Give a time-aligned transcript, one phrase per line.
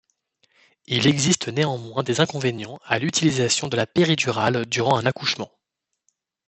[0.87, 5.51] Il existe néanmoins des inconvénients à l'utilisation de la péridurale durant un accouchement.